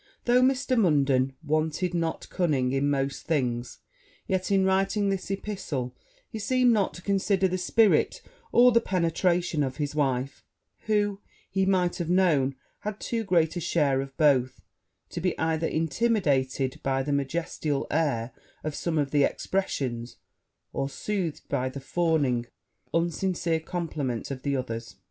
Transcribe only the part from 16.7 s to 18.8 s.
by the majesterial air of